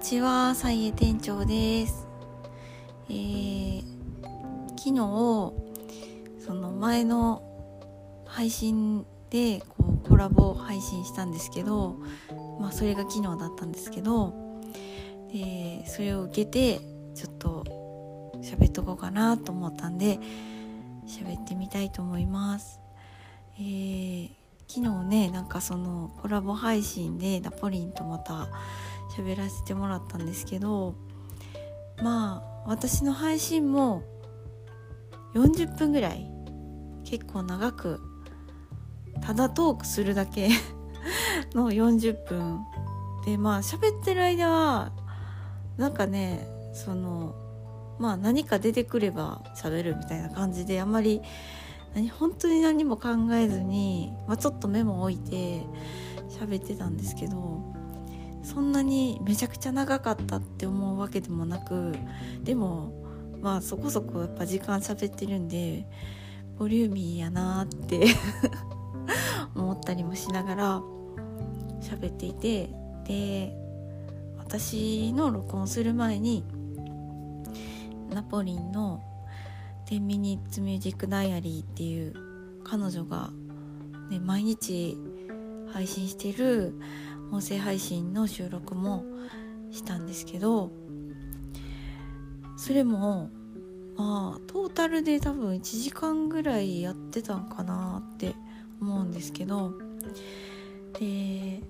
[0.00, 2.08] ちは、さいえ店長です。
[3.10, 3.82] えー、
[4.70, 4.94] 昨日、
[6.42, 7.42] その前の
[8.24, 11.96] 配信でこうコラボ配信したんですけど、
[12.58, 14.32] まあそれが昨日だったんですけど、
[15.32, 16.80] でそれを受けて
[17.14, 17.64] ちょっと
[18.42, 20.18] 喋っとこうかなと思ったんで
[21.06, 22.80] 喋ってみたいと思います。
[23.58, 24.30] えー
[24.72, 28.46] 昨日ねなんかそのコラボ配信でナポリンとまた
[29.16, 30.94] 喋らせてもらったんですけど
[32.02, 34.02] まあ私の配信も
[35.34, 36.30] 40分ぐらい
[37.04, 38.00] 結構長く
[39.20, 40.48] ただトークするだけ
[41.54, 42.60] の40分。
[43.24, 44.92] でまあ喋ってる間は
[45.76, 47.34] なんかねその
[47.98, 51.20] まあ何か出てくれば喋るみたいな感じであんまり
[51.94, 55.66] 何本当に何も考えずに、まあ、ちょっとメモ置いて
[56.30, 57.74] 喋ってたんですけど
[58.42, 61.94] そんなにめちゃくちゃ長かったって思うわけでもなく
[62.42, 62.92] でも
[63.42, 65.86] まあそこそこやっぱ時間喋ってるんで
[66.58, 68.06] ボリューミーやなって
[69.54, 70.82] 思ったりもしながら
[71.80, 72.70] 喋っていて
[73.06, 73.56] で
[74.38, 76.44] 私の録音する前に
[78.10, 79.02] ナポリンの
[79.86, 82.14] 10ミニッツミュージックダイアリーっていう
[82.64, 83.30] 彼女が、
[84.10, 84.96] ね、毎日
[85.72, 86.74] 配信してる
[87.32, 89.04] 音声配信の収録も
[89.70, 90.70] したんですけど
[92.56, 93.30] それも
[93.96, 98.34] まあトータルで多分1時間ぐらいやってたんかなって
[98.80, 99.72] 思うんですけど
[100.98, 101.60] で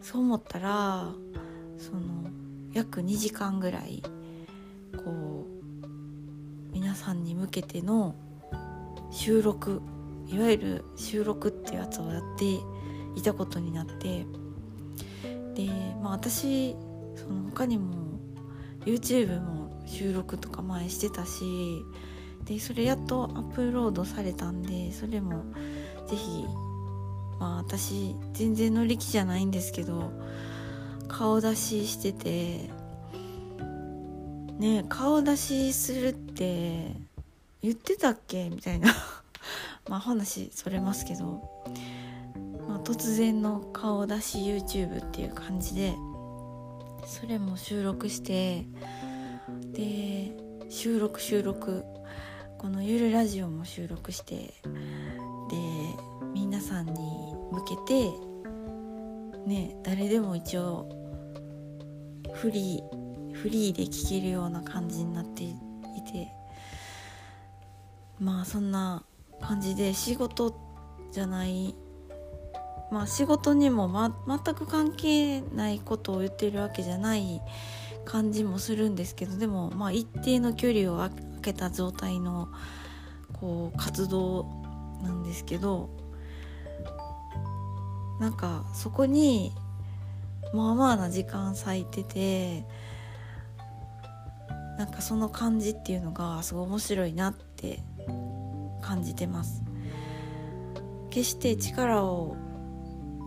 [0.00, 1.12] そう思ったら
[1.78, 2.00] その
[2.72, 4.02] 約2時間ぐらい
[5.04, 8.14] こう皆さんに向けての
[9.10, 9.82] 収録
[10.26, 12.44] いわゆる収録ってやつをやって
[13.14, 14.24] いたことになって
[15.54, 15.68] で
[16.02, 16.76] まあ私
[17.16, 18.18] その他にも
[18.84, 21.84] YouTube も収録とか前してたし
[22.44, 25.44] でそれやっとアップロードされたんでそれも
[26.08, 26.44] 是非
[27.38, 30.12] まあ私全然乗り気じゃないんですけど
[31.08, 32.70] 顔出ししてて
[34.58, 36.96] ね顔出しするって
[37.62, 38.50] 言ってたっけ？
[38.50, 38.92] みたいな
[39.88, 41.64] まあ話それますけど、
[42.84, 45.94] 突然の顔出し YouTube っていう感じで
[47.06, 48.66] それも収録して
[49.72, 50.36] で
[50.68, 51.84] 収録収録。
[52.62, 54.54] この「ゆるラジオ」も収録してで
[56.32, 56.92] 皆さんに
[57.50, 58.08] 向けて
[59.44, 60.88] ね誰でも一応
[62.34, 65.56] フリーフリーで聴けるような感じになってい
[66.06, 66.30] て
[68.20, 69.02] まあそんな
[69.40, 70.56] 感じで仕事
[71.10, 71.74] じゃない
[72.92, 77.40] まあ仕事にも、ま、全く関係ないことを言ってるわけじゃない
[78.04, 81.10] 感じもするんですけどでもまあ一定の距離を空
[81.40, 82.48] けた状態の
[83.32, 84.46] こう活動
[85.02, 85.88] なんですけど
[88.20, 89.52] なんかそこに
[90.52, 92.66] まあまあな時間割いてて
[94.76, 97.82] なんかその感じっていうのがすごい面白いなって
[98.82, 99.62] 感じてます。
[101.10, 102.36] 決して力を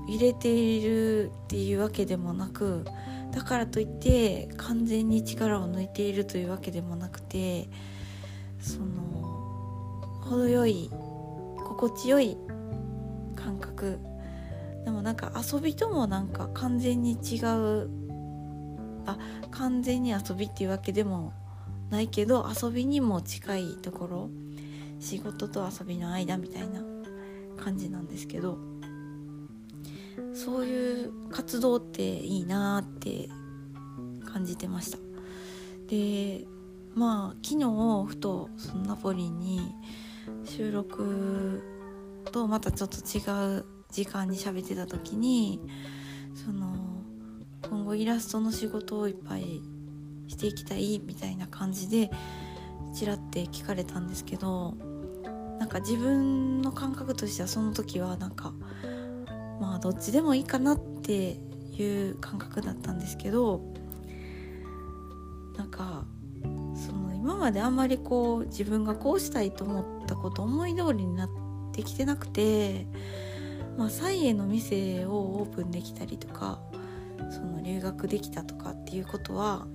[0.07, 2.85] 入れているっていうわけでもなく
[3.31, 7.69] だからといって完全に力を抜いているというわけでもなくて
[8.59, 10.89] その程よい
[11.65, 12.37] 心地よい
[13.35, 13.99] 感覚。
[14.85, 17.89] でもなんか遊びともなんか完全に違う
[19.07, 19.17] あ
[19.51, 21.33] 完全に遊びっていうわけでも
[21.89, 24.29] ないけど遊びにも近いところ
[24.99, 26.81] 仕事と遊びの間みたいな
[27.57, 28.57] 感じなんですけど
[30.35, 33.29] そういう活動っていいなって
[34.31, 34.99] 感じてました。
[35.87, 36.45] で
[36.93, 39.73] まあ昨日ふとそのナポリに
[40.43, 41.63] 収録
[42.31, 45.61] とまたちょっと違う時間に喋ってた時に
[46.33, 46.75] その
[47.69, 49.61] 今後イラストの仕事をいっぱい
[50.27, 52.11] していきたいみたいな感じで
[52.95, 54.73] ちらって聞かれたんですけど
[55.59, 58.53] なんか自分の感覚としてはその時はなんか
[59.85, 61.37] どっちでもいいかなって
[61.77, 63.61] いう感覚だったんですけど
[65.55, 66.05] なんか
[66.75, 71.29] その今まであんまりこう自分がこうしたいと思ったこと思い通りになっ
[71.71, 72.87] てきてなくて
[73.77, 76.59] まあサイエの店をオープンできたりとか
[77.29, 79.67] その留学できたとかっていうことは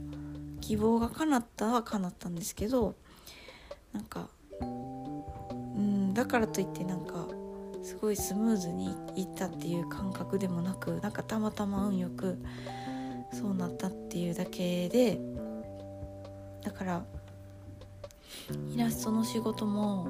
[0.60, 2.96] 希望が叶ったは叶ったんですけど
[3.92, 4.26] なんか
[4.60, 7.28] うんだからといってなんか
[7.82, 12.38] すごいスムーズにいったっていう感覚でもなくなんかたまたま運よく
[13.32, 15.18] そうなったっていうだけで
[16.62, 17.04] だから
[18.74, 20.08] イラストの仕事も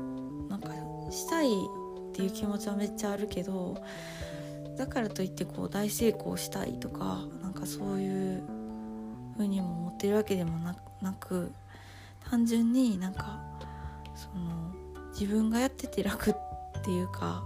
[0.49, 0.70] なんか
[1.11, 3.82] したいっていう気持ちはめっちゃあるけど
[4.76, 8.43] だからといってこう大成功したいとかなんかそういう
[9.37, 11.52] 風にも思ってるわけでもなく
[12.28, 13.40] 単純になんか
[14.14, 14.72] その
[15.12, 16.34] 自分がやってて楽っ
[16.82, 17.43] ていうか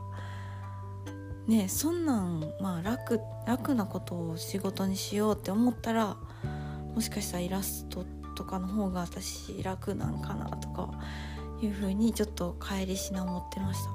[1.46, 6.16] ねそんなんまあ楽楽なことを仕事にしようって思ったら
[6.94, 10.90] もしかしたらイラストとかの方が私楽なんかなとか
[11.60, 13.90] いう風にちょっと帰りしな思ってました。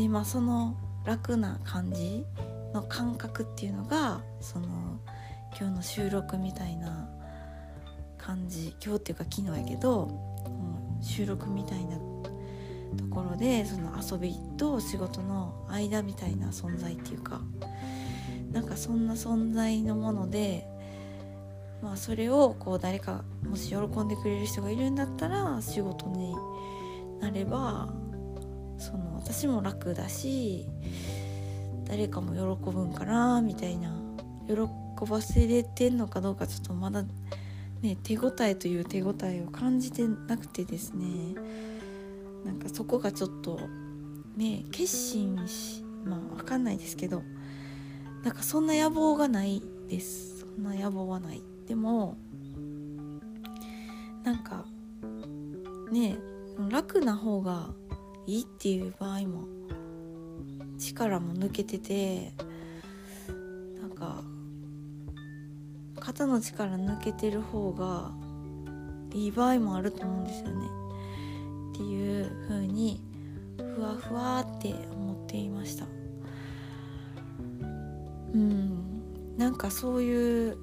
[0.00, 2.24] でまあその楽な感じ
[2.72, 4.98] の感覚っていうのがその
[5.58, 7.08] 今日の収録みたいな
[8.18, 8.74] 感じ。
[8.84, 10.08] 今日っていうか昨日やけど、
[10.46, 11.98] うん、収録みたいな
[12.94, 17.40] ところでその遊びと仕事の間みたいな存在っていうか
[18.52, 20.66] なんかそんな存在のもので
[21.84, 26.34] まあ、それをこう誰かもし喜んでくれる人がいるんだったら仕事に
[27.20, 27.92] なれば
[28.78, 30.66] その私も楽だし
[31.86, 33.94] 誰かも喜ぶんかなみたいな
[34.48, 37.04] 喜ばせれてんのかどうかちょっとまだ
[37.82, 41.04] ね手応えという手応えを感じてなくてですね。
[42.44, 43.58] なんかそこがちょっと
[44.36, 47.22] ね決心しまあ分かんないですけど
[48.22, 50.40] なんかそんな野望がないです。
[50.40, 51.42] そんな野望はない。
[51.66, 52.16] でも
[54.22, 54.64] なんか
[55.90, 56.16] ね
[56.70, 57.70] 楽な方が
[58.26, 59.46] いいっていう場合も
[60.78, 62.32] 力も抜けてて
[63.80, 64.22] なんか
[66.00, 68.12] 肩の力抜けてる方が
[69.12, 70.66] いい場合もあると思うんですよね。
[71.72, 72.13] っていう
[73.96, 75.86] ふわって思っていました。
[78.34, 79.36] うん。
[79.36, 80.56] なんかそういう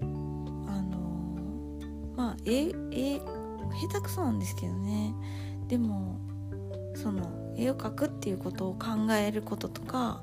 [0.00, 1.78] あの
[2.16, 5.14] まあ絵絵下手くそなんですけどね。
[5.68, 6.18] でも
[6.94, 10.22] その絵を描くっていうことを考えることとか、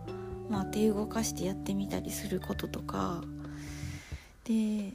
[0.49, 3.21] まあ、手動かしてやってみたりすることとか。
[4.45, 4.93] で、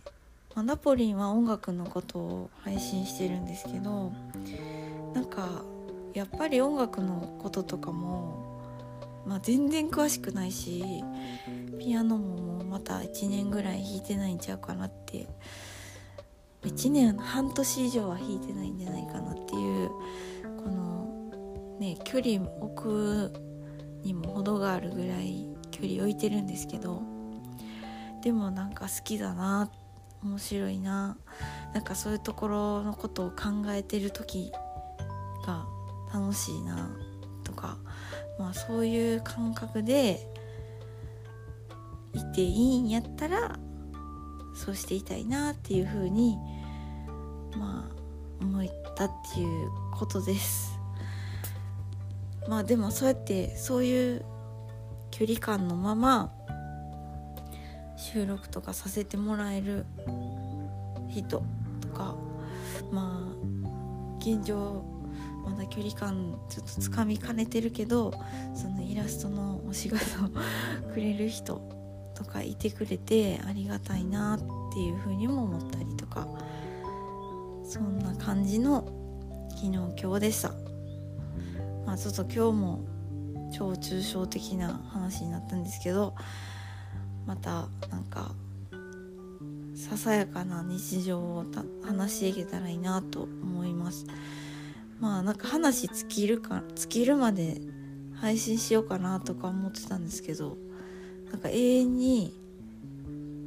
[0.55, 4.13] まあ、ナポリンは音楽のことを配信してるんですけど
[5.15, 5.63] なんか
[6.19, 8.61] やっぱり音楽のこととかも、
[9.25, 11.05] まあ、全然詳しくないし
[11.79, 15.29] ピアノもまた1年ぐらい弾いてないんちゃうかなって
[16.65, 19.91] 1年半年以上は引いてないんじゃないかなっていう
[20.59, 23.33] このね距離置く
[24.03, 27.01] にも程があるぐらい距離置いてるんですけど
[28.25, 29.71] でもなんか好きだな
[30.25, 31.17] 面白いな
[31.75, 34.51] なんかそういうところのことを考えてる時
[35.47, 35.78] が
[36.13, 36.91] 楽しいな
[37.45, 37.77] とか
[38.39, 40.27] まあそういう感覚で
[42.15, 43.59] いていいんやったら
[44.55, 46.37] そうしていたいなっていうふうに
[47.57, 50.79] まあ思ったっていうことです。
[52.49, 54.25] まあでもそうやってそういう
[55.11, 56.33] 距離感のまま
[57.97, 59.85] 収録とかさせてもらえる
[61.09, 61.43] 人
[61.81, 62.15] とか
[62.91, 64.83] まあ現状
[65.49, 68.13] まだ距離感ちょっとつかみかねてるけど
[68.55, 70.29] そのイラストのお仕事を
[70.93, 71.61] くれる人
[72.15, 74.39] とかいてくれてありがたいなっ
[74.73, 76.29] ていうふうにも思ったりとか
[77.65, 78.87] そんな感じの
[79.51, 79.69] 昨日
[80.01, 80.53] 今日でした。
[81.85, 82.85] まあちょっと今日も
[83.57, 86.15] 超抽象的な話になったんですけど
[87.27, 88.35] またなんか
[89.75, 91.45] ささやかな日常を
[91.83, 94.07] 話していけたらいいなと思います。
[95.01, 97.61] まあなんか話尽きるか尽きるまで
[98.21, 100.57] 配信しようかなとか思ってたんですけど
[101.31, 102.35] なんか永遠に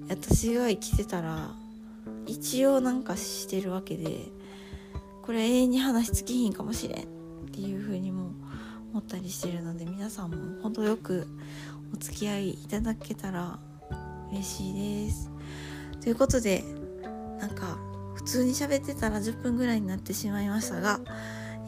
[0.09, 1.51] 私が生きてたら
[2.25, 4.27] 一応なんかしてるわけで
[5.23, 7.05] これ永遠に話尽きひんかもしれんっ
[7.51, 8.31] ていう風にも
[8.91, 11.27] 思ったりしてるので皆さんも程よく
[11.93, 13.59] お付き合いいただけたら
[14.31, 15.29] 嬉しいです。
[16.01, 16.63] ということで
[17.39, 17.77] なんか
[18.15, 20.99] 普通に喋ってたら10分ぐらいになってしまいましたが、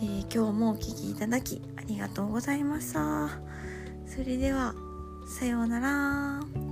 [0.03, 3.29] えー、今日もお聴きいただきありがとうございました。
[4.05, 4.75] それでは
[5.25, 6.62] さようなら。